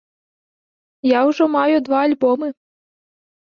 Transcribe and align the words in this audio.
Я 1.09 1.19
ўжо 1.29 1.43
маю 1.57 1.77
два 1.89 1.99
альбомы. 2.09 2.47